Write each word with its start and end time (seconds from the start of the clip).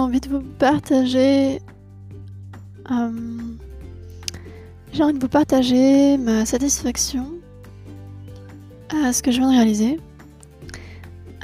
envie 0.00 0.20
de 0.20 0.28
vous 0.28 0.40
partager. 0.58 1.60
euh, 2.90 3.10
j'ai 4.92 5.02
envie 5.04 5.14
de 5.14 5.20
vous 5.20 5.28
partager 5.28 6.16
ma 6.18 6.44
satisfaction 6.44 7.26
à 9.04 9.12
ce 9.12 9.22
que 9.22 9.30
je 9.30 9.38
viens 9.38 9.50
de 9.50 9.54
réaliser. 9.54 10.00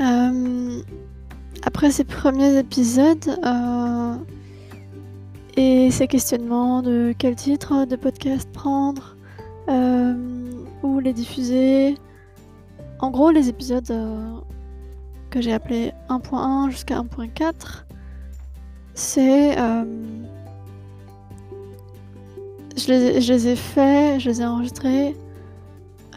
Euh, 0.00 0.82
après 1.62 1.90
ces 1.90 2.04
premiers 2.04 2.58
épisodes 2.58 3.38
euh, 3.44 4.16
et 5.56 5.90
ces 5.90 6.08
questionnements 6.08 6.82
de 6.82 7.14
quel 7.16 7.36
titre 7.36 7.84
de 7.86 7.96
podcast 7.96 8.48
prendre, 8.52 9.16
où 10.82 11.00
les 11.00 11.12
diffuser. 11.12 11.96
En 13.00 13.10
gros, 13.10 13.30
les 13.30 13.48
épisodes 13.48 13.92
que 15.30 15.40
j'ai 15.40 15.52
appelés 15.52 15.92
1.1 16.08 16.70
jusqu'à 16.70 17.00
1.4, 17.00 17.85
c'est. 18.96 19.56
euh, 19.58 19.84
je, 22.76 22.88
les, 22.92 23.48
ai 23.48 23.56
faits, 23.56 24.20
je 24.20 24.30
les 24.30 24.42
ai 24.42 24.46
enregistrés 24.46 25.14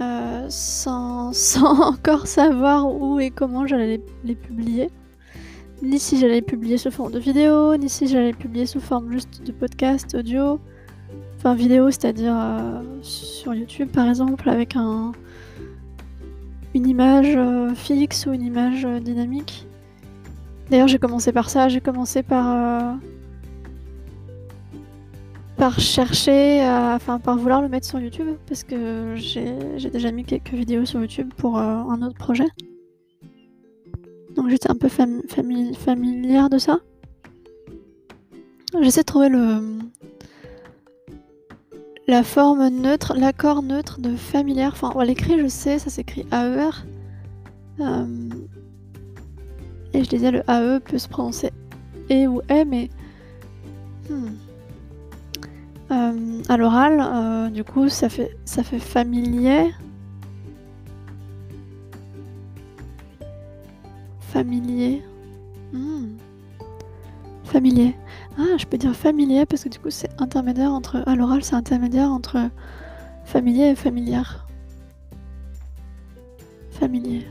euh, 0.01 0.45
sans, 0.49 1.31
encore 1.63 2.25
savoir 2.25 2.91
où 2.91 3.19
et 3.19 3.29
comment 3.29 3.67
j'allais 3.67 4.01
les, 4.23 4.35
publier. 4.35 4.89
Ni 5.81 5.99
si 5.99 6.19
j'allais 6.19 6.35
les 6.35 6.41
publier 6.41 6.77
sous 6.77 6.91
forme 6.91 7.11
de 7.11 7.19
vidéo, 7.19 7.77
ni 7.77 7.89
si 7.89 8.07
j'allais 8.07 8.27
les 8.27 8.33
publier 8.33 8.65
sous 8.65 8.81
forme 8.81 9.11
juste 9.11 9.43
de 9.43 9.51
podcast 9.51 10.15
audio. 10.15 10.59
Enfin, 11.37 11.55
vidéo, 11.55 11.91
c'est-à-dire 11.91 12.35
euh, 12.35 12.81
sur 13.01 13.53
YouTube 13.53 13.89
par 13.91 14.07
exemple, 14.07 14.49
avec 14.49 14.75
un, 14.75 15.11
une 16.73 16.87
image 16.87 17.37
fixe 17.75 18.25
ou 18.25 18.33
une 18.33 18.43
image 18.43 18.85
dynamique. 19.01 19.68
D'ailleurs, 20.69 20.87
j'ai 20.87 20.99
commencé 20.99 21.31
par 21.31 21.49
ça, 21.49 21.67
j'ai 21.69 21.81
commencé 21.81 22.23
par. 22.23 22.47
euh, 22.47 22.93
par 25.57 25.77
chercher, 25.79 26.61
à- 26.61 26.93
enfin 26.95 27.19
par 27.19 27.37
vouloir 27.37 27.61
le 27.61 27.67
mettre 27.67 27.85
sur 27.85 27.99
YouTube, 27.99 28.27
parce 28.47 28.63
que 28.63 29.15
j'ai 29.17 29.89
déjà 29.89 30.09
mis 30.11 30.23
quelques 30.23 30.53
vidéos 30.53 30.85
sur 30.85 31.01
YouTube 31.01 31.33
pour 31.35 31.57
euh, 31.57 31.61
un 31.63 32.01
autre 32.01 32.17
projet. 32.17 32.47
Donc 34.37 34.47
j'étais 34.49 34.71
un 34.71 34.75
peu 34.75 34.87
fam- 34.87 35.25
fami- 35.27 35.75
familière 35.75 36.49
de 36.49 36.59
ça. 36.59 36.79
J'essaie 38.81 39.01
de 39.01 39.05
trouver 39.05 39.27
le 39.29 39.79
la 42.07 42.23
forme 42.23 42.69
neutre, 42.69 43.13
l'accord 43.17 43.61
neutre 43.61 43.99
de 43.99 44.15
familière. 44.15 44.71
Enfin, 44.73 44.97
à 44.97 45.03
l'écrit, 45.03 45.39
je 45.41 45.47
sais, 45.47 45.77
ça 45.77 45.89
s'écrit 45.89 46.25
AER. 46.31 46.85
Euh, 47.81 48.05
et 49.93 50.03
je 50.03 50.09
disais, 50.09 50.31
le 50.31 50.43
AE 50.49 50.79
peut 50.79 50.97
se 50.97 51.07
prononcer 51.07 51.51
E 52.11 52.27
ou 52.27 52.41
E, 52.49 52.65
mais. 52.65 52.89
hmm. 54.09 54.29
Euh, 55.91 56.41
à 56.47 56.57
l'oral, 56.57 56.99
euh, 57.01 57.49
du 57.49 57.63
coup, 57.63 57.89
ça 57.89 58.09
fait, 58.09 58.37
ça 58.45 58.63
fait 58.63 58.79
familier. 58.79 59.73
Familier. 64.19 65.01
Hmm. 65.73 66.09
Familier. 67.43 67.95
Ah, 68.37 68.57
je 68.57 68.65
peux 68.65 68.77
dire 68.77 68.95
familier 68.95 69.47
parce 69.47 69.63
que 69.63 69.69
du 69.69 69.79
coup, 69.79 69.89
c'est 69.89 70.09
intermédiaire 70.21 70.71
entre. 70.71 71.01
À 71.07 71.15
l'oral, 71.15 71.43
c'est 71.43 71.55
intermédiaire 71.55 72.11
entre 72.11 72.37
familier 73.25 73.69
et 73.69 73.75
familière. 73.75 74.45
Familier. 76.69 77.25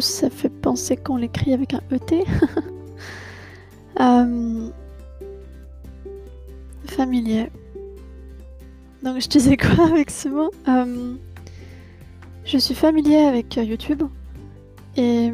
Ça 0.00 0.30
fait 0.30 0.48
penser 0.48 0.96
qu'on 0.96 1.16
l'écrit 1.16 1.52
avec 1.52 1.74
un 1.74 1.80
ET. 1.90 2.24
Euh, 4.00 4.70
familier. 6.86 7.50
Donc 9.02 9.20
je 9.20 9.28
disais 9.28 9.58
quoi 9.58 9.84
avec 9.90 10.10
ce 10.10 10.28
mot? 10.28 10.50
Euh, 10.68 11.14
Je 12.46 12.56
suis 12.56 12.74
familier 12.74 13.16
avec 13.18 13.58
euh, 13.58 13.64
YouTube 13.64 14.04
et 14.96 15.30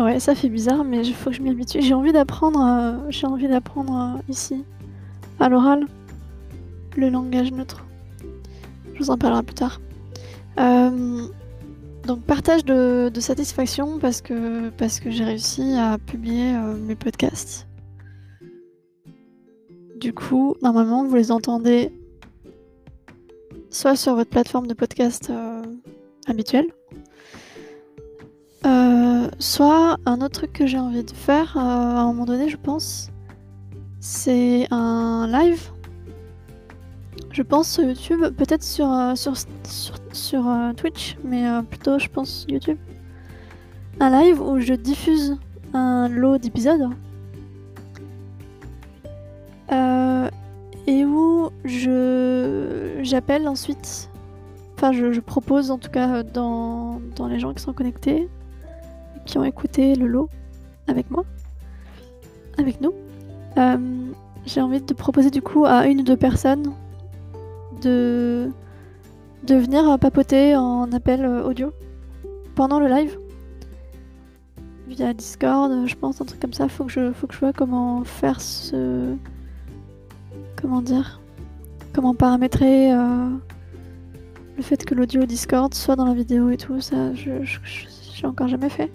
ouais 0.00 0.18
ça 0.18 0.34
fait 0.34 0.48
bizarre 0.48 0.82
mais 0.82 1.06
il 1.06 1.14
faut 1.14 1.30
que 1.30 1.36
je 1.36 1.42
m'y 1.42 1.50
habitue. 1.50 1.80
J'ai 1.80 1.94
envie 1.94 2.12
d'apprendre, 2.12 2.60
euh, 2.60 3.10
j'ai 3.10 3.28
envie 3.28 3.46
d'apprendre 3.46 4.18
ici 4.28 4.64
à 5.38 5.48
l'oral 5.48 5.86
le 6.96 7.08
langage 7.08 7.52
neutre. 7.52 7.84
Je 8.94 8.98
vous 8.98 9.10
en 9.10 9.18
parlerai 9.18 9.44
plus 9.44 9.54
tard. 9.54 9.80
Euh, 10.58 11.26
donc 12.06 12.22
partage 12.22 12.64
de, 12.64 13.10
satisfaction 13.18 13.98
parce 13.98 14.20
que, 14.20 14.68
parce 14.70 15.00
que 15.00 15.10
j'ai 15.10 15.24
réussi 15.24 15.74
à 15.74 15.98
publier 15.98 16.54
euh, 16.54 16.74
mes 16.76 16.94
podcasts. 16.94 17.66
Du 19.96 20.12
coup, 20.12 20.54
normalement, 20.62 21.04
vous 21.04 21.16
les 21.16 21.32
entendez 21.32 21.92
soit 23.70 23.96
sur 23.96 24.14
votre 24.14 24.30
plateforme 24.30 24.66
de 24.66 24.74
podcast 24.74 25.30
euh, 25.30 25.62
habituelle, 26.26 26.66
euh, 28.66 29.28
soit 29.38 29.96
un 30.06 30.20
autre 30.20 30.40
truc 30.40 30.52
que 30.52 30.66
j'ai 30.66 30.78
envie 30.78 31.04
de 31.04 31.10
faire 31.10 31.56
à 31.56 32.00
un 32.00 32.06
moment 32.06 32.24
donné, 32.24 32.48
je 32.48 32.56
pense, 32.56 33.10
c'est 34.00 34.66
un 34.70 35.26
live. 35.26 35.70
Je 37.34 37.42
pense 37.42 37.78
YouTube, 37.78 38.24
peut-être 38.36 38.62
sur, 38.62 38.88
euh, 38.92 39.16
sur, 39.16 39.34
sur, 40.12 40.48
euh, 40.48 40.72
Twitch, 40.72 41.16
mais 41.24 41.48
euh, 41.48 41.62
plutôt 41.62 41.98
je 41.98 42.08
pense 42.08 42.46
YouTube. 42.48 42.78
Un 43.98 44.22
live 44.22 44.40
où 44.40 44.60
je 44.60 44.72
diffuse 44.72 45.36
un 45.72 46.08
lot 46.08 46.38
d'épisodes 46.38 46.90
et 50.86 51.04
où 51.04 51.48
je 51.64 53.00
j'appelle 53.02 53.48
ensuite, 53.48 54.10
enfin 54.76 54.92
je, 54.92 55.12
je 55.12 55.20
propose 55.20 55.70
en 55.70 55.78
tout 55.78 55.88
cas 55.90 56.22
dans, 56.22 57.00
dans 57.16 57.26
les 57.26 57.40
gens 57.40 57.54
qui 57.54 57.62
sont 57.62 57.72
connectés, 57.72 58.28
qui 59.24 59.38
ont 59.38 59.44
écouté 59.44 59.96
le 59.96 60.06
lot 60.06 60.28
avec 60.86 61.10
moi, 61.10 61.24
avec 62.58 62.80
nous. 62.80 62.92
J'ai 64.46 64.60
envie 64.60 64.80
de 64.82 64.94
proposer 64.94 65.30
du 65.30 65.42
coup 65.42 65.64
à 65.64 65.86
une 65.86 66.00
ou 66.00 66.04
deux 66.04 66.18
personnes 66.18 66.74
de, 67.84 68.50
de 69.46 69.54
venir 69.54 69.98
papoter 69.98 70.56
en 70.56 70.90
appel 70.92 71.24
euh, 71.24 71.44
audio 71.44 71.72
pendant 72.54 72.80
le 72.80 72.88
live 72.88 73.18
via 74.88 75.14
Discord, 75.14 75.86
je 75.86 75.94
pense, 75.94 76.20
un 76.20 76.24
truc 76.24 76.40
comme 76.40 76.52
ça. 76.52 76.68
Faut 76.68 76.84
que 76.84 76.92
je, 76.92 77.12
faut 77.12 77.26
que 77.26 77.34
je 77.34 77.40
vois 77.40 77.52
comment 77.52 78.04
faire 78.04 78.40
ce. 78.40 79.14
Comment 80.60 80.82
dire 80.82 81.20
Comment 81.92 82.14
paramétrer 82.14 82.92
euh, 82.92 83.28
le 84.56 84.62
fait 84.62 84.84
que 84.84 84.94
l'audio 84.94 85.24
Discord 85.26 85.72
soit 85.74 85.96
dans 85.96 86.04
la 86.04 86.14
vidéo 86.14 86.50
et 86.50 86.56
tout. 86.56 86.80
Ça, 86.80 87.14
je, 87.14 87.42
je, 87.42 88.26
encore 88.26 88.48
jamais 88.48 88.70
fait. 88.70 88.90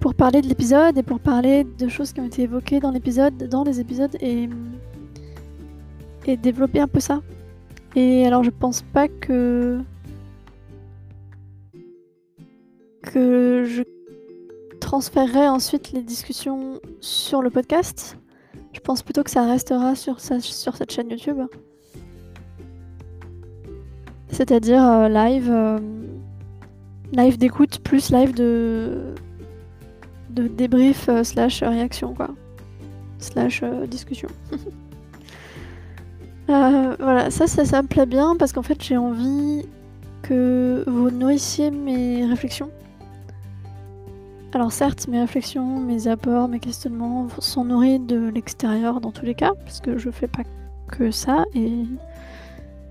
Pour 0.00 0.14
parler 0.14 0.42
de 0.42 0.48
l'épisode 0.48 0.96
et 0.96 1.02
pour 1.02 1.20
parler 1.20 1.64
de 1.64 1.88
choses 1.88 2.12
qui 2.12 2.20
ont 2.20 2.26
été 2.26 2.42
évoquées 2.42 2.80
dans 2.80 2.90
l'épisode, 2.90 3.36
dans 3.48 3.64
les 3.64 3.80
épisodes 3.80 4.16
et. 4.20 4.48
et 6.26 6.36
développer 6.36 6.80
un 6.80 6.88
peu 6.88 7.00
ça. 7.00 7.20
Et 7.96 8.26
alors, 8.26 8.44
je 8.44 8.50
pense 8.50 8.82
pas 8.82 9.08
que. 9.08 9.80
que 13.02 13.64
je 13.64 13.82
transférerai 14.80 15.48
ensuite 15.48 15.92
les 15.92 16.02
discussions 16.02 16.80
sur 17.00 17.42
le 17.42 17.50
podcast. 17.50 18.16
Je 18.72 18.80
pense 18.80 19.02
plutôt 19.02 19.22
que 19.22 19.30
ça 19.30 19.44
restera 19.44 19.94
sur, 19.94 20.20
sa- 20.20 20.40
sur 20.40 20.76
cette 20.76 20.92
chaîne 20.92 21.10
YouTube. 21.10 21.38
C'est-à-dire 24.30 24.84
euh, 24.84 25.08
live, 25.08 25.48
euh, 25.50 25.78
live 27.12 27.38
d'écoute 27.38 27.80
plus 27.80 28.10
live 28.10 28.34
de, 28.34 29.14
de 30.30 30.46
débrief 30.48 31.08
euh, 31.08 31.24
slash 31.24 31.62
réaction 31.62 32.14
quoi. 32.14 32.28
Slash 33.18 33.64
discussion. 33.88 34.28
Euh, 36.48 36.96
voilà, 36.98 37.30
ça, 37.30 37.46
ça, 37.46 37.82
me 37.82 37.88
plaît 37.88 38.06
bien 38.06 38.34
parce 38.38 38.52
qu'en 38.52 38.62
fait 38.62 38.82
j'ai 38.82 38.96
envie 38.96 39.66
que 40.22 40.82
vous 40.86 41.10
nourrissiez 41.10 41.70
mes 41.70 42.24
réflexions. 42.24 42.70
Alors 44.54 44.72
certes, 44.72 45.08
mes 45.08 45.20
réflexions, 45.20 45.78
mes 45.78 46.08
apports, 46.08 46.48
mes 46.48 46.58
questionnements 46.58 47.28
sont 47.38 47.64
nourris 47.64 47.98
de 47.98 48.30
l'extérieur 48.30 49.02
dans 49.02 49.12
tous 49.12 49.26
les 49.26 49.34
cas, 49.34 49.52
parce 49.64 49.80
que 49.80 49.98
je 49.98 50.10
fais 50.10 50.26
pas 50.26 50.42
que 50.90 51.10
ça 51.10 51.44
et, 51.54 51.84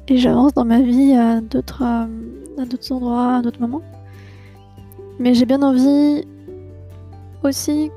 j'avance 0.09 0.53
dans 0.53 0.63
ma 0.63 0.79
vie 0.79 1.13
à 1.13 1.41
d'autres 1.41 1.83
à 1.83 2.65
d'autres 2.65 2.91
endroits, 2.91 3.37
à 3.37 3.41
d'autres 3.41 3.59
moments. 3.59 3.81
Mais 5.19 5.33
j'ai 5.33 5.45
bien 5.45 5.63
envie 5.63 6.25
aussi 7.43 7.89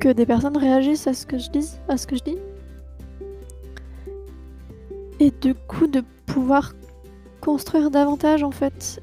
que 0.00 0.08
des 0.08 0.26
personnes 0.26 0.56
réagissent 0.56 1.06
à 1.06 1.14
ce 1.14 1.24
que 1.24 1.38
je 1.38 1.50
dis, 1.50 1.70
à 1.88 1.96
ce 1.96 2.06
que 2.06 2.16
je 2.16 2.24
dis. 2.24 2.36
Et 5.20 5.30
du 5.30 5.54
coup 5.54 5.86
de 5.86 6.02
pouvoir 6.26 6.74
construire 7.40 7.90
davantage 7.90 8.42
en 8.42 8.50
fait. 8.50 9.02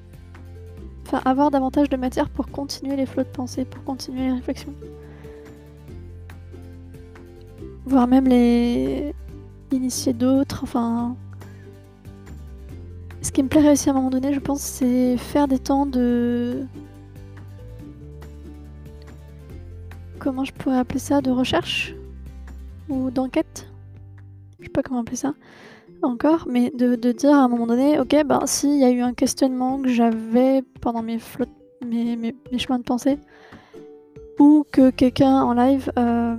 Enfin 1.05 1.21
avoir 1.25 1.51
davantage 1.51 1.89
de 1.89 1.97
matière 1.97 2.29
pour 2.29 2.47
continuer 2.47 2.95
les 2.95 3.05
flots 3.05 3.23
de 3.23 3.29
pensée, 3.29 3.65
pour 3.65 3.83
continuer 3.83 4.27
les 4.27 4.33
réflexions. 4.33 4.73
Voire 7.85 8.07
même 8.07 8.27
les 8.27 9.13
initier 9.71 10.13
d'autres, 10.13 10.63
enfin... 10.63 11.15
Ce 13.21 13.31
qui 13.31 13.43
me 13.43 13.47
plairait 13.47 13.73
aussi 13.73 13.89
à 13.89 13.91
un 13.91 13.95
moment 13.95 14.09
donné, 14.09 14.33
je 14.33 14.39
pense, 14.39 14.61
c'est 14.61 15.17
faire 15.17 15.47
des 15.47 15.59
temps 15.59 15.85
de... 15.85 16.65
Comment 20.19 20.45
je 20.45 20.53
pourrais 20.53 20.77
appeler 20.77 20.99
ça? 20.99 21.21
De 21.21 21.29
recherche? 21.29 21.93
Ou 22.89 23.11
d'enquête? 23.11 23.67
Pas 24.75 24.83
comment 24.83 25.01
appeler 25.01 25.17
ça 25.17 25.33
encore, 26.01 26.47
mais 26.49 26.71
de, 26.71 26.95
dire 27.11 27.31
à 27.31 27.43
un 27.43 27.47
moment 27.47 27.65
donné, 27.65 27.99
ok, 27.99 28.15
ben 28.25 28.41
s'il 28.45 28.77
y 28.77 28.83
a 28.83 28.91
eu 28.91 29.01
un 29.01 29.13
questionnement 29.13 29.81
que 29.81 29.89
j'avais 29.89 30.63
pendant 30.81 31.01
mes, 31.01 31.17
mes, 31.85 32.15
mes, 32.15 32.57
chemins 32.59 32.77
de 32.77 32.83
pensée, 32.83 33.17
ou 34.37 34.65
que 34.71 34.91
quelqu'un 34.91 35.41
en 35.41 35.53
live 35.53 35.91
euh, 35.97 36.35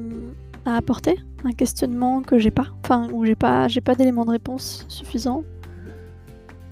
a 0.67 0.77
apporté 0.77 1.19
un 1.45 1.53
questionnement 1.53 2.23
que 2.23 2.39
j'ai 2.39 2.51
pas, 2.51 2.67
enfin, 2.85 3.09
où 3.13 3.25
j'ai 3.25 3.35
pas, 3.35 3.69
j'ai 3.69 3.81
pas 3.81 3.95
d'éléments 3.95 4.25
de 4.25 4.31
réponse 4.31 4.85
suffisants, 4.89 5.43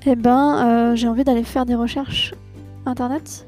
et 0.06 0.10
eh 0.10 0.16
ben 0.16 0.58
euh, 0.58 0.96
j'ai 0.96 1.08
envie 1.08 1.24
d'aller 1.24 1.44
faire 1.44 1.64
des 1.64 1.74
recherches 1.74 2.34
internet 2.84 3.46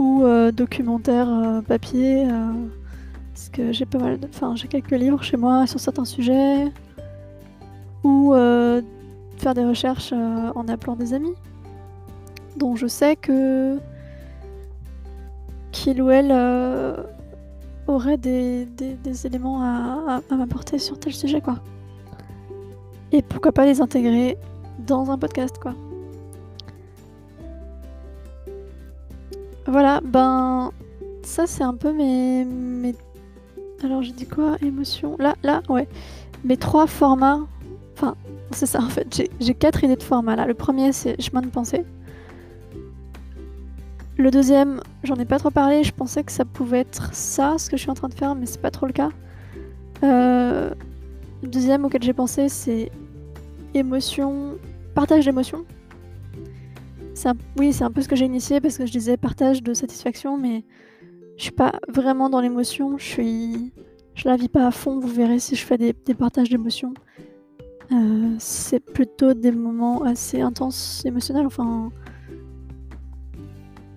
ou 0.00 0.24
euh, 0.24 0.50
documentaires 0.50 1.62
papier, 1.68 2.26
parce 3.40 3.48
que 3.48 3.72
j'ai 3.72 3.86
pas 3.86 3.96
mal 3.96 4.20
de, 4.20 4.28
enfin, 4.28 4.54
j'ai 4.54 4.68
quelques 4.68 4.90
livres 4.90 5.22
chez 5.22 5.38
moi 5.38 5.66
sur 5.66 5.80
certains 5.80 6.04
sujets 6.04 6.70
ou 8.04 8.34
euh, 8.34 8.82
faire 9.38 9.54
des 9.54 9.64
recherches 9.64 10.12
euh, 10.12 10.52
en 10.54 10.68
appelant 10.68 10.94
des 10.94 11.14
amis 11.14 11.32
dont 12.58 12.76
je 12.76 12.86
sais 12.86 13.16
que 13.16 13.78
qu'il 15.72 16.02
ou 16.02 16.10
elle 16.10 16.30
euh, 16.30 17.02
aurait 17.86 18.18
des, 18.18 18.68
éléments 19.24 19.62
à, 19.62 20.20
m'apporter 20.36 20.78
sur 20.78 20.98
tel 20.98 21.14
sujet 21.14 21.40
quoi. 21.40 21.60
Et 23.10 23.22
pourquoi 23.22 23.52
pas 23.52 23.64
les 23.64 23.80
intégrer 23.80 24.36
dans 24.86 25.10
un 25.10 25.16
podcast 25.16 25.56
quoi. 25.56 25.72
Voilà, 29.66 30.02
ben 30.04 30.72
ça 31.22 31.46
c'est 31.46 31.64
un 31.64 31.74
peu 31.74 31.90
mes, 31.94 32.44
mes... 32.44 32.94
Alors 33.82 34.02
j'ai 34.02 34.12
dit 34.12 34.26
quoi? 34.26 34.56
Émotion 34.62 35.16
Là, 35.18 35.34
là, 35.42 35.62
ouais. 35.68 35.88
Mes 36.44 36.56
trois 36.56 36.86
formats 36.86 37.40
Enfin, 37.94 38.16
c'est 38.50 38.66
ça 38.66 38.80
en 38.80 38.88
fait. 38.88 39.28
J'ai 39.40 39.54
quatre 39.54 39.84
idées 39.84 39.96
de 39.96 40.02
format 40.02 40.36
là. 40.36 40.46
Le 40.46 40.54
premier, 40.54 40.92
c'est 40.92 41.20
chemin 41.20 41.42
de 41.42 41.48
pensée. 41.48 41.84
Le 44.16 44.30
deuxième, 44.30 44.80
j'en 45.02 45.16
ai 45.16 45.24
pas 45.24 45.38
trop 45.38 45.50
parlé. 45.50 45.84
Je 45.84 45.92
pensais 45.92 46.22
que 46.22 46.32
ça 46.32 46.44
pouvait 46.44 46.80
être 46.80 47.14
ça, 47.14 47.56
ce 47.58 47.68
que 47.70 47.76
je 47.76 47.82
suis 47.82 47.90
en 47.90 47.94
train 47.94 48.08
de 48.08 48.14
faire, 48.14 48.34
mais 48.34 48.46
c'est 48.46 48.60
pas 48.60 48.70
trop 48.70 48.86
le 48.86 48.92
cas. 48.92 49.10
Euh, 50.02 50.70
le 51.42 51.48
deuxième 51.48 51.84
auquel 51.84 52.02
j'ai 52.02 52.12
pensé, 52.12 52.48
c'est 52.48 52.90
émotion, 53.74 54.56
partage 54.94 55.24
d'émotions. 55.24 55.64
Oui, 57.58 57.72
c'est 57.72 57.84
un 57.84 57.90
peu 57.90 58.00
ce 58.00 58.08
que 58.08 58.16
j'ai 58.16 58.24
initié 58.24 58.60
parce 58.60 58.78
que 58.78 58.86
je 58.86 58.92
disais 58.92 59.16
partage 59.18 59.62
de 59.62 59.74
satisfaction, 59.74 60.38
mais 60.38 60.64
je 61.40 61.44
suis 61.44 61.52
pas 61.52 61.72
vraiment 61.88 62.28
dans 62.28 62.42
l'émotion. 62.42 62.98
Je 62.98 63.70
la 64.26 64.36
vis 64.36 64.50
pas 64.50 64.66
à 64.66 64.70
fond. 64.70 65.00
Vous 65.00 65.08
verrez 65.08 65.38
si 65.38 65.56
je 65.56 65.64
fais 65.64 65.78
des, 65.78 65.94
partages 66.14 66.50
d'émotions. 66.50 66.92
Euh, 67.90 68.34
c'est 68.38 68.78
plutôt 68.78 69.32
des 69.32 69.50
moments 69.50 70.02
assez 70.02 70.42
intenses 70.42 71.02
émotionnels. 71.06 71.46
Enfin, 71.46 71.88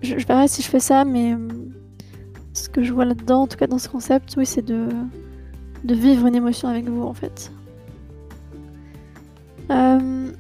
je, 0.01 0.15
verrai 0.25 0.47
si 0.47 0.61
je 0.61 0.69
fais 0.69 0.79
ça, 0.79 1.03
mais 1.03 1.33
euh, 1.33 1.49
ce 2.53 2.69
que 2.69 2.81
je 2.81 2.93
vois 2.93 3.03
là-dedans, 3.03 3.41
en 3.41 3.47
tout 3.47 3.57
cas 3.57 3.67
dans 3.67 3.77
ce 3.77 3.89
concept, 3.89 4.35
oui, 4.37 4.45
c'est 4.45 4.61
de, 4.61 4.87
de 5.83 5.95
vivre 5.95 6.25
une 6.27 6.35
émotion 6.35 6.69
avec 6.69 6.87
vous 6.87 7.03
en 7.03 7.13
fait. 7.13 7.51
Euh, 9.69 10.31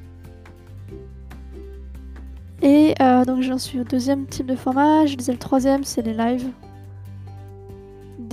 et 2.61 2.93
donc 3.27 3.41
j'en 3.41 3.57
suis 3.57 3.81
au 3.81 3.83
deuxième 3.83 4.25
type 4.25 4.45
de 4.45 4.55
format. 4.55 5.05
Je 5.05 5.17
disais 5.17 5.33
le 5.33 5.37
troisième, 5.37 5.83
c'est 5.83 6.01
les 6.01 6.13
lives 6.13 6.47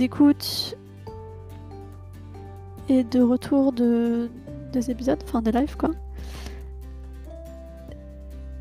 d'écoute 0.01 0.75
et 2.89 3.03
de 3.03 3.21
retour 3.21 3.71
de, 3.71 4.31
des 4.73 4.89
épisodes, 4.89 5.19
enfin 5.23 5.43
des 5.43 5.51
lives 5.51 5.77
quoi. 5.77 5.91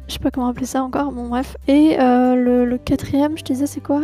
Je 0.07 0.13
sais 0.13 0.19
pas 0.19 0.31
comment 0.31 0.49
appeler 0.49 0.67
ça 0.67 0.83
encore, 0.83 1.13
bon 1.13 1.29
bref. 1.29 1.57
Et 1.67 1.99
euh, 1.99 2.35
le, 2.67 2.77
quatrième, 2.77 3.39
je 3.39 3.45
disais, 3.45 3.67
c'est 3.67 3.81
quoi? 3.81 4.03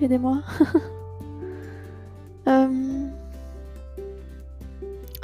Aidez-moi. 0.00 0.42
Euh, 2.48 3.06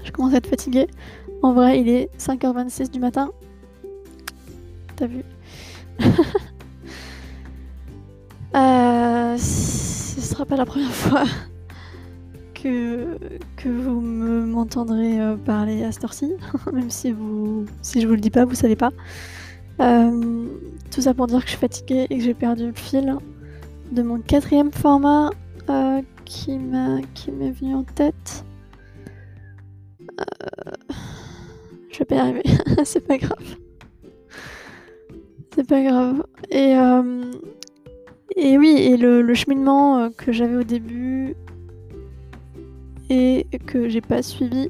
je 0.04 0.12
commence 0.12 0.32
à 0.32 0.36
être 0.36 0.46
fatiguée. 0.46 0.86
En 1.42 1.52
vrai, 1.52 1.80
il 1.80 1.88
est 1.88 2.16
5h26 2.16 2.92
du 2.92 3.00
matin. 3.00 3.32
T'as 4.94 5.08
vu? 5.08 5.24
sera 10.38 10.46
pas 10.46 10.56
la 10.56 10.66
première 10.66 10.92
fois 10.92 11.24
que, 12.54 13.18
que 13.56 13.68
vous 13.68 14.00
m'entendrez 14.00 15.20
euh, 15.20 15.36
parler 15.36 15.82
à 15.82 15.90
cette 15.90 16.04
heure-ci, 16.04 16.32
même 16.72 16.90
si, 16.90 17.10
vous, 17.10 17.66
si 17.82 18.00
je 18.00 18.06
vous 18.06 18.14
le 18.14 18.20
dis 18.20 18.30
pas, 18.30 18.44
vous 18.44 18.54
savez 18.54 18.76
pas. 18.76 18.92
Euh, 19.80 20.46
tout 20.92 21.00
ça 21.00 21.12
pour 21.12 21.26
dire 21.26 21.40
que 21.40 21.46
je 21.46 21.50
suis 21.50 21.58
fatiguée 21.58 22.06
et 22.08 22.18
que 22.18 22.22
j'ai 22.22 22.34
perdu 22.34 22.66
le 22.68 22.72
fil 22.72 23.16
de 23.90 24.02
mon 24.02 24.20
quatrième 24.20 24.70
format 24.70 25.30
euh, 25.70 26.02
qui 26.24 26.56
m'est 26.56 27.50
venu 27.50 27.74
en 27.74 27.82
tête. 27.82 28.44
je 31.90 31.98
vais 31.98 32.04
pas 32.04 32.14
y 32.14 32.18
arriver, 32.18 32.42
c'est 32.84 33.04
pas 33.04 33.18
grave. 33.18 33.56
C'est 35.52 35.66
pas 35.66 35.82
grave. 35.82 36.22
Et, 36.52 36.76
et 38.38 38.56
oui, 38.56 38.68
et 38.68 38.96
le, 38.96 39.34
cheminement 39.34 40.10
que 40.16 40.32
j'avais 40.32 40.56
au 40.56 40.62
début 40.62 41.34
et 43.10 43.46
que 43.66 43.88
j'ai 43.88 44.00
pas 44.00 44.22
suivi, 44.22 44.68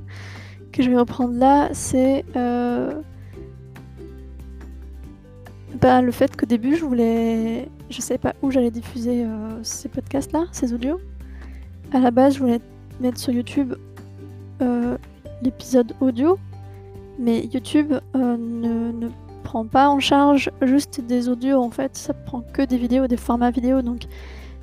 que 0.72 0.82
je 0.82 0.90
vais 0.90 0.96
reprendre 0.96 1.34
là, 1.34 1.70
c'est 1.72 2.24
euh, 2.36 2.92
bah, 5.80 6.02
le 6.02 6.10
fait 6.12 6.36
qu'au 6.36 6.46
début 6.46 6.76
je 6.76 6.84
voulais. 6.84 7.68
Je 7.88 8.00
sais 8.00 8.18
pas 8.18 8.34
où 8.42 8.50
j'allais 8.50 8.70
diffuser 8.70 9.24
euh, 9.24 9.62
ces 9.62 9.88
podcasts 9.88 10.32
là, 10.32 10.44
ces 10.52 10.72
audios. 10.72 11.00
À 11.92 11.98
la 11.98 12.10
base, 12.10 12.34
je 12.34 12.40
voulais 12.40 12.60
mettre 13.00 13.18
sur 13.18 13.32
YouTube 13.32 13.74
euh, 14.62 14.96
l'épisode 15.42 15.92
audio, 16.00 16.38
mais 17.18 17.46
YouTube 17.46 17.94
ne 18.14 19.08
prend 19.50 19.66
pas 19.66 19.88
en 19.88 19.98
charge 19.98 20.48
juste 20.62 21.00
des 21.00 21.28
audios 21.28 21.60
en 21.60 21.70
fait, 21.70 21.96
ça 21.96 22.14
prend 22.14 22.40
que 22.40 22.62
des 22.62 22.76
vidéos, 22.76 23.08
des 23.08 23.16
formats 23.16 23.50
vidéo, 23.50 23.82
donc 23.82 24.02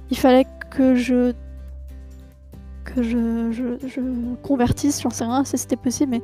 il 0.10 0.18
fallait 0.18 0.48
que 0.72 0.96
je 0.96 1.34
que 2.86 3.04
je, 3.04 3.52
je, 3.52 4.02
convertisse, 4.44 5.02
j'en 5.02 5.10
sais 5.10 5.26
rien 5.26 5.44
si 5.44 5.58
c'était 5.58 5.76
possible, 5.76 6.12
mais 6.12 6.22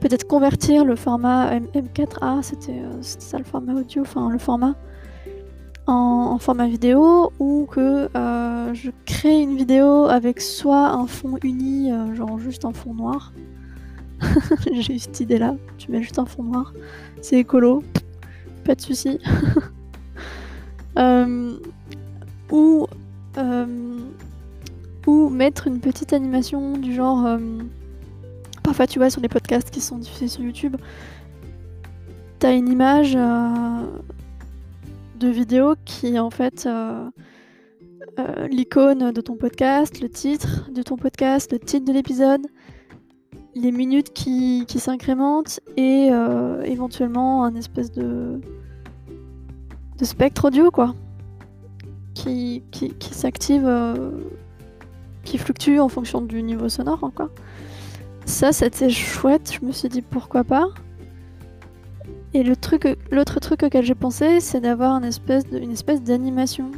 peut-être 0.00 0.26
convertir 0.26 0.84
le 0.84 0.96
format 0.96 1.52
M 1.52 1.86
4 1.94 2.24
a 2.24 2.42
c'était 2.42 2.82
ça 3.02 3.38
le 3.38 3.44
format 3.44 3.74
audio, 3.74 4.02
enfin 4.02 4.28
le 4.30 4.38
format 4.38 4.74
en, 5.86 6.38
format 6.38 6.66
vidéo, 6.66 7.32
ou 7.38 7.68
que 7.70 8.08
euh, 8.16 8.74
je 8.74 8.90
crée 9.06 9.42
une 9.42 9.56
vidéo 9.56 10.06
avec 10.06 10.40
soit 10.40 10.88
un 10.90 11.06
fond 11.06 11.36
uni, 11.44 11.92
euh, 11.92 12.16
genre 12.16 12.36
juste 12.40 12.64
un 12.64 12.72
fond 12.72 12.94
noir. 12.94 13.32
J'ai 14.72 14.94
eu 14.94 14.98
cette 14.98 15.20
idée 15.20 15.38
là, 15.38 15.54
tu 15.78 15.92
mets 15.92 16.02
juste 16.02 16.18
un 16.18 16.26
fond 16.26 16.42
noir, 16.42 16.72
c'est 17.22 17.38
écolo, 17.38 17.82
pas 18.64 18.74
de 18.74 18.80
soucis. 18.80 19.18
Euh, 20.98 21.56
ou 22.50 22.86
ou 25.06 25.28
mettre 25.28 25.66
une 25.66 25.80
petite 25.80 26.12
animation 26.12 26.76
du 26.76 26.94
genre. 26.94 27.26
Euh, 27.26 27.38
parfois, 28.62 28.86
tu 28.86 28.98
vois, 28.98 29.10
sur 29.10 29.20
les 29.20 29.28
podcasts 29.28 29.70
qui 29.70 29.80
sont 29.80 29.98
diffusés 29.98 30.28
sur 30.28 30.42
YouTube, 30.42 30.76
t'as 32.38 32.54
une 32.54 32.68
image 32.68 33.14
euh, 33.16 33.86
de 35.18 35.28
vidéo 35.28 35.74
qui 35.84 36.14
est 36.14 36.18
en 36.18 36.30
fait 36.30 36.66
euh, 36.66 37.08
l'icône 38.48 39.12
de 39.12 39.20
ton 39.20 39.36
podcast, 39.36 40.00
le 40.00 40.08
titre 40.08 40.70
de 40.70 40.82
ton 40.82 40.96
podcast, 40.96 41.52
le 41.52 41.58
titre 41.58 41.86
de 41.86 41.92
l'épisode, 41.92 42.46
les 43.54 43.72
minutes 43.72 44.12
qui, 44.12 44.66
s'incrémentent 44.68 45.60
et 45.76 46.10
éventuellement 46.64 47.44
un 47.44 47.54
espèce 47.54 47.92
de, 47.92 48.40
spectre 50.02 50.46
audio 50.46 50.70
quoi 50.72 50.96
qui, 52.14 52.64
qui, 52.72 52.88
qui 52.94 53.14
s'active 53.14 53.68
qui 55.24 55.38
fluctue 55.38 55.78
en 55.78 55.88
fonction 55.88 56.20
du 56.20 56.42
niveau 56.42 56.68
sonore 56.68 57.04
encore. 57.04 57.30
Ça, 58.24 58.52
c'était 58.52 58.90
chouette, 58.90 59.52
je 59.60 59.66
me 59.66 59.72
suis 59.72 59.88
dit 59.88 60.02
pourquoi 60.02 60.44
pas. 60.44 60.68
Et 62.34 62.42
le 62.42 62.56
truc, 62.56 62.98
l'autre 63.10 63.40
truc 63.40 63.62
auquel 63.62 63.84
j'ai 63.84 63.94
pensé, 63.94 64.40
c'est 64.40 64.60
d'avoir 64.60 64.96
une 64.96 65.04
espèce, 65.04 65.46
de, 65.48 65.58
une 65.58 65.72
espèce 65.72 66.02
d'animation. 66.02 66.70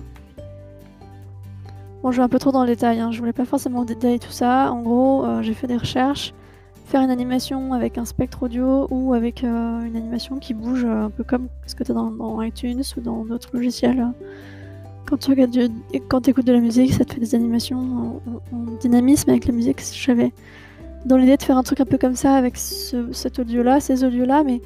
Bon, 2.02 2.10
je 2.10 2.16
vais 2.18 2.22
un 2.22 2.28
peu 2.28 2.38
trop 2.38 2.52
dans 2.52 2.62
le 2.62 2.68
détail, 2.68 3.00
hein. 3.00 3.12
je 3.12 3.18
voulais 3.18 3.32
pas 3.32 3.44
forcément 3.44 3.84
détailler 3.84 4.18
tout 4.18 4.32
ça. 4.32 4.70
En 4.72 4.82
gros, 4.82 5.24
euh, 5.24 5.42
j'ai 5.42 5.54
fait 5.54 5.66
des 5.66 5.76
recherches. 5.76 6.34
Faire 6.84 7.00
une 7.00 7.10
animation 7.10 7.72
avec 7.72 7.96
un 7.96 8.04
spectre 8.04 8.42
audio 8.42 8.86
ou 8.90 9.14
avec 9.14 9.42
euh, 9.42 9.82
une 9.82 9.96
animation 9.96 10.38
qui 10.38 10.52
bouge 10.52 10.84
euh, 10.84 11.04
un 11.04 11.10
peu 11.10 11.24
comme 11.24 11.48
ce 11.66 11.74
que 11.74 11.82
tu 11.82 11.92
as 11.92 11.94
dans, 11.94 12.42
iTunes 12.42 12.82
ou 12.96 13.00
dans 13.00 13.24
d'autres 13.24 13.50
logiciels. 13.54 14.06
Quand 15.06 15.16
tu 15.16 15.30
regardes 15.30 15.70
quand 16.08 16.28
écoutes 16.28 16.46
de 16.46 16.52
la 16.52 16.60
musique, 16.60 16.92
ça 16.92 17.04
te 17.04 17.14
fait 17.14 17.20
des 17.20 17.34
animations 17.34 18.20
en, 18.52 18.60
dynamisme 18.80 19.30
avec 19.30 19.46
la 19.46 19.52
musique. 19.52 19.80
J'avais 19.94 20.32
dans 21.04 21.16
l'idée 21.16 21.36
de 21.36 21.42
faire 21.42 21.58
un 21.58 21.62
truc 21.62 21.80
un 21.80 21.84
peu 21.86 21.98
comme 21.98 22.14
ça 22.14 22.34
avec 22.34 22.56
cet 22.56 23.38
audio-là, 23.38 23.80
ces 23.80 24.04
audios-là, 24.04 24.42
mais 24.44 24.60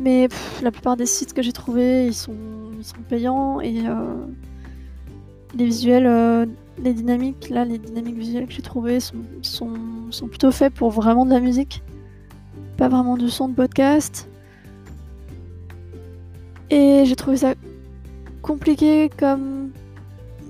mais 0.00 0.28
la 0.62 0.70
plupart 0.70 0.96
des 0.96 1.06
sites 1.06 1.34
que 1.34 1.42
j'ai 1.42 1.52
trouvés, 1.52 2.06
ils 2.06 2.14
sont, 2.14 2.34
ils 2.78 2.84
sont 2.84 3.02
payants 3.08 3.60
et 3.60 3.86
euh, 3.86 4.14
les 5.54 5.64
visuels, 5.64 6.06
euh, 6.06 6.46
les 6.82 6.94
dynamiques, 6.94 7.48
là, 7.50 7.64
les 7.64 7.78
dynamiques 7.78 8.16
visuelles 8.16 8.46
que 8.46 8.52
j'ai 8.52 8.62
trouvées 8.62 8.98
sont, 9.42 9.74
plutôt 10.28 10.50
faits 10.50 10.72
pour 10.74 10.90
vraiment 10.90 11.24
de 11.24 11.30
la 11.30 11.40
musique, 11.40 11.82
pas 12.76 12.88
vraiment 12.88 13.16
du 13.16 13.28
son 13.30 13.48
de 13.48 13.54
podcast. 13.54 14.28
Et 16.70 17.04
j'ai 17.04 17.16
trouvé 17.16 17.36
ça 17.36 17.54
compliqué 18.42 19.10
comme, 19.18 19.70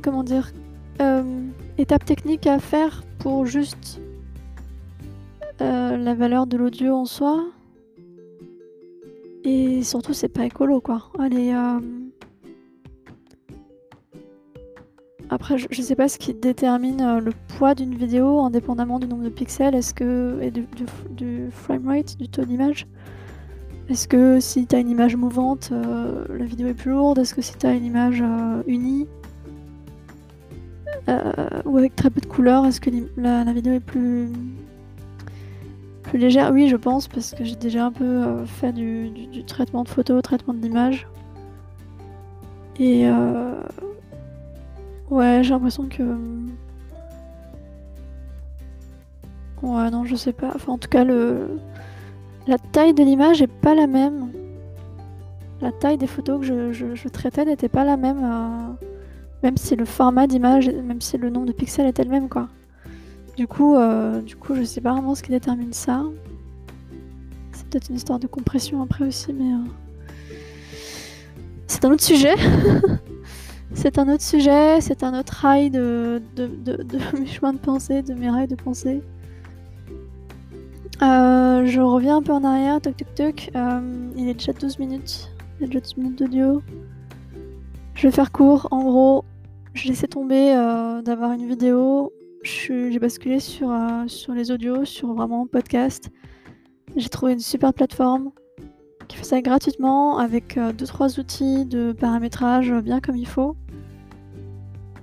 comment 0.02 0.22
dire, 0.22 0.52
euh, 1.00 1.22
étape 1.78 2.04
technique 2.04 2.46
à 2.46 2.58
faire 2.58 3.02
pour 3.18 3.46
juste 3.46 4.00
la 5.60 6.14
valeur 6.14 6.46
de 6.46 6.56
l'audio 6.56 6.94
en 6.94 7.04
soi. 7.04 7.44
Et 9.44 9.82
surtout, 9.82 10.14
c'est 10.14 10.28
pas 10.28 10.46
écolo, 10.46 10.80
quoi. 10.80 11.10
Allez, 11.18 11.52
Après, 15.32 15.56
je, 15.58 15.80
sais 15.80 15.94
pas 15.94 16.08
ce 16.08 16.18
qui 16.18 16.34
détermine 16.34 17.00
euh, 17.00 17.20
le 17.20 17.30
poids 17.56 17.76
d'une 17.76 17.94
vidéo 17.94 18.40
indépendamment 18.40 18.98
du 18.98 19.06
nombre 19.06 19.22
de 19.22 19.28
pixels 19.28 19.76
est-ce 19.76 19.94
que 19.94 20.40
et 20.42 20.50
du, 20.50 20.66
du, 21.10 21.46
framerate, 21.52 22.18
du 22.18 22.28
taux 22.28 22.44
d'image? 22.44 22.88
Est-ce 23.88 24.08
que 24.08 24.40
si 24.40 24.66
t'as 24.66 24.80
une 24.80 24.88
image 24.88 25.14
mouvante, 25.14 25.70
euh, 25.72 26.24
la 26.36 26.44
vidéo 26.44 26.66
est 26.66 26.74
plus 26.74 26.90
lourde? 26.90 27.20
Est-ce 27.20 27.34
que 27.34 27.42
si 27.42 27.54
t'as 27.54 27.74
une 27.74 27.84
image 27.84 28.20
euh, 28.22 28.62
unie 28.66 29.06
ou 31.64 31.76
avec 31.76 31.96
très 31.96 32.08
peu 32.08 32.20
de 32.20 32.26
couleurs, 32.26 32.66
est-ce 32.66 32.80
que 32.80 32.90
la, 33.16 33.44
vidéo 33.52 33.72
est 33.72 33.80
plus 33.80 34.28
plus 36.04 36.18
légère? 36.18 36.52
Oui, 36.52 36.68
je 36.68 36.76
pense, 36.76 37.08
parce 37.08 37.34
que 37.34 37.44
j'ai 37.44 37.56
déjà 37.56 37.86
un 37.86 37.90
peu 37.90 38.44
fait 38.46 38.72
du, 38.72 39.10
traitement 39.44 39.82
de 39.82 39.88
photos, 39.88 40.22
traitement 40.22 40.54
d'image. 40.54 41.08
Et. 42.78 43.08
Ouais, 45.10 45.40
j'ai 45.42 45.50
l'impression 45.50 45.88
que... 45.88 46.02
Ouais, 49.62 49.90
non, 49.90 50.04
je 50.04 50.16
sais 50.16 50.32
pas. 50.32 50.52
Enfin, 50.54 50.72
en 50.72 50.78
tout 50.78 50.88
cas, 50.88 51.04
le... 51.04 51.58
la 52.46 52.58
taille 52.58 52.94
de 52.94 53.02
l'image 53.02 53.42
est 53.42 53.46
pas 53.46 53.74
la 53.74 53.86
même. 53.86 54.30
La 55.60 55.72
taille 55.72 55.98
des 55.98 56.06
photos 56.06 56.40
que 56.40 56.72
je, 56.72 57.08
traitais 57.08 57.44
n'était 57.44 57.68
pas 57.68 57.84
la 57.84 57.96
même. 57.96 58.24
Euh, 58.24 58.86
même 59.42 59.56
si 59.56 59.76
le 59.76 59.84
format 59.84 60.26
d'image, 60.26 60.68
même 60.68 61.00
si 61.00 61.18
le 61.18 61.30
nombre 61.30 61.46
de 61.46 61.52
pixels 61.52 61.86
était 61.86 62.04
le 62.04 62.10
même, 62.10 62.28
quoi. 62.28 62.48
Du 63.36 63.46
coup, 63.46 63.76
euh, 63.76 64.20
du 64.20 64.36
coup, 64.36 64.54
je 64.54 64.62
sais 64.64 64.80
pas 64.80 64.92
vraiment 64.92 65.14
ce 65.14 65.22
qui 65.22 65.30
détermine 65.30 65.72
ça. 65.72 66.04
C'est 67.52 67.66
peut-être 67.68 67.88
une 67.88 67.96
histoire 67.96 68.18
de 68.18 68.26
compression 68.26 68.82
après 68.82 69.06
aussi, 69.06 69.32
mais 69.32 69.52
euh, 69.52 70.34
c'est 71.66 71.84
un 71.84 71.92
autre 71.92 72.02
sujet. 72.02 72.34
c'est 73.72 73.98
un 73.98 74.08
autre 74.08 74.22
sujet, 74.22 74.80
c'est 74.80 75.02
un 75.02 75.18
autre 75.18 75.32
rail 75.32 75.70
de, 75.70 76.22
mes 77.18 77.26
chemins 77.26 77.52
de 77.52 77.58
pensée, 77.58 78.02
de 78.02 78.14
mes 78.14 78.30
rails 78.30 78.48
de 78.48 78.56
pensée. 78.56 79.02
Euh, 81.02 81.64
je 81.64 81.80
reviens 81.80 82.18
un 82.18 82.22
peu 82.22 82.32
en 82.32 82.44
arrière, 82.44 82.80
toc 82.80 82.96
toc 82.96 83.14
toc. 83.14 83.50
il 84.16 84.28
est 84.28 84.34
déjà 84.34 84.52
12 84.52 84.78
minutes. 84.78 85.30
Il 85.58 85.64
a 85.64 85.66
déjà 85.66 85.80
12 85.80 85.96
minutes 85.96 86.18
d'audio. 86.18 86.62
Je 87.94 88.06
vais 88.06 88.12
faire 88.12 88.32
court. 88.32 88.68
En 88.70 88.82
gros, 88.82 89.24
je 89.74 89.88
laissais 89.88 90.08
tomber 90.08 90.54
d'avoir 91.04 91.32
une 91.32 91.46
vidéo 91.46 92.12
j'ai 92.42 92.98
basculé 92.98 93.40
sur, 93.40 93.70
euh, 93.70 94.06
sur 94.06 94.32
les 94.32 94.50
audios, 94.50 94.84
sur 94.84 95.12
vraiment 95.12 95.46
podcast. 95.46 96.10
J'ai 96.96 97.08
trouvé 97.08 97.34
une 97.34 97.40
super 97.40 97.72
plateforme 97.72 98.32
qui 99.10 99.16
fait 99.16 99.24
ça 99.24 99.42
gratuitement 99.42 100.18
avec 100.18 100.56
2-3 100.56 101.18
euh, 101.18 101.20
outils 101.20 101.64
de 101.66 101.92
paramétrage 101.92 102.72
bien 102.72 103.00
comme 103.00 103.16
il 103.16 103.26
faut. 103.26 103.56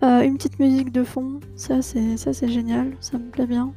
Euh, 0.03 0.21
une 0.21 0.37
petite 0.37 0.59
musique 0.59 0.91
de 0.91 1.03
fond, 1.03 1.39
ça 1.55 1.81
c'est 1.81 2.17
ça 2.17 2.31
c'est 2.31 2.47
génial, 2.47 2.93
ça 3.01 3.17
me 3.17 3.29
plaît 3.29 3.47
bien. 3.47 3.73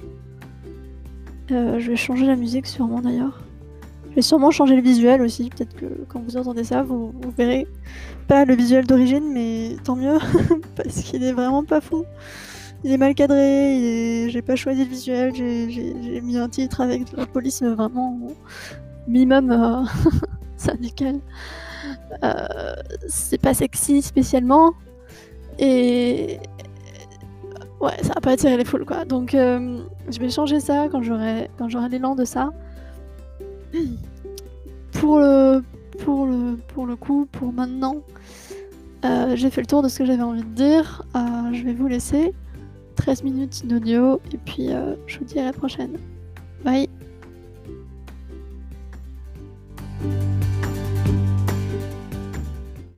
je 1.49 1.91
vais 1.91 1.97
changer 1.97 2.27
la 2.27 2.37
musique 2.37 2.67
sûrement 2.67 3.01
d'ailleurs. 3.01 3.41
Je 4.11 4.17
vais 4.17 4.23
sûrement 4.23 4.51
changer 4.51 4.77
le 4.77 4.83
visuel 4.83 5.23
aussi, 5.23 5.51
peut-être 5.51 5.75
que 5.75 5.87
quand 6.09 6.21
vous 6.21 6.37
entendez 6.37 6.65
ça, 6.65 6.83
vous, 6.83 7.13
vous 7.21 7.31
verrez 7.37 7.67
pas 8.29 8.45
le 8.45 8.55
visuel 8.55 8.87
d'origine, 8.87 9.33
mais 9.33 9.77
tant 9.83 9.97
mieux, 9.97 10.19
parce 10.77 11.03
qu'il 11.03 11.25
est 11.25 11.33
vraiment 11.33 11.65
pas 11.65 11.81
fou 11.81 12.05
il 12.83 12.93
est 12.93 12.97
mal 12.97 13.15
cadré, 13.15 14.29
j'ai 14.31 14.43
pas 14.43 14.57
choisi 14.57 14.85
le 14.85 14.91
visuel, 14.91 15.35
j'ai 15.35 16.21
mis 16.23 16.39
un 16.39 16.49
titre 16.49 16.81
avec 16.81 17.13
la 17.13 17.27
police, 17.27 17.61
mais 17.61 17.75
vraiment 17.75 18.19
minimum 19.11 19.51
euh, 19.51 19.85
syndical. 20.57 21.21
Euh, 22.23 22.75
c'est 23.09 23.41
pas 23.41 23.55
sexy 23.55 24.03
spécialement. 24.03 24.73
Et 25.59 26.39
ouais, 27.81 27.97
ça 28.03 28.15
va 28.15 28.21
pas 28.21 28.33
attirer 28.33 28.57
les 28.57 28.65
foules 28.65 28.85
quoi. 28.85 29.05
Donc 29.05 29.35
euh, 29.35 29.83
je 30.11 30.19
vais 30.19 30.31
changer 30.31 30.61
ça 30.61 30.89
quand 30.91 31.03
j'aurai 31.03 31.51
quand 31.59 31.69
j'aurai 31.69 31.89
l'élan 31.89 32.15
de 32.15 32.25
ça. 32.25 32.51
Pour 34.93 35.19
le 35.19 35.63
pour 36.05 36.27
le 36.27 36.57
pour 36.75 36.85
le 36.85 36.97
coup, 36.97 37.27
pour 37.31 37.53
maintenant, 37.53 37.97
j'ai 39.35 39.49
fait 39.49 39.61
le 39.61 39.67
tour 39.67 39.83
de 39.83 39.89
ce 39.89 39.99
que 40.01 40.05
j'avais 40.05 40.23
envie 40.23 40.43
de 40.43 40.55
dire. 40.55 41.07
je 41.15 41.63
vais 41.65 41.73
vous 41.73 41.87
laisser. 41.87 42.35
13 42.97 43.23
minutes 43.23 43.67
d'audio 43.67 44.21
et 44.35 44.37
puis 44.37 44.69
je 45.07 45.19
vous 45.19 45.25
dis 45.25 45.39
à 45.39 45.45
la 45.45 45.53
prochaine. 45.53 45.97
Bye 46.65 47.00